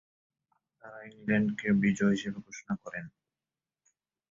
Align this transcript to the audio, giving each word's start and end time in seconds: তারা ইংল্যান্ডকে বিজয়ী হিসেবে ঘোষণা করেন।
তারা 0.79 0.99
ইংল্যান্ডকে 1.09 1.67
বিজয়ী 1.81 2.13
হিসেবে 2.15 2.39
ঘোষণা 2.45 2.73
করেন। 2.83 3.05